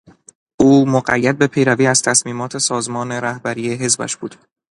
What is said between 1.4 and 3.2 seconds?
پیروی از تصمیمات سازمان